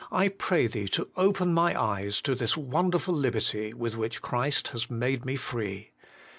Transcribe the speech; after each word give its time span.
I 0.11 0.29
pray 0.29 0.65
Thee 0.65 0.87
to 0.93 1.09
open 1.15 1.53
my 1.53 1.79
eyes 1.79 2.23
to 2.23 2.33
this 2.33 2.57
wonderful 2.57 3.13
liberty 3.13 3.71
with 3.71 3.95
which 3.95 4.23
Christ 4.23 4.69
has 4.69 4.89
made 4.89 5.25
me 5.25 5.35
free. 5.35 5.91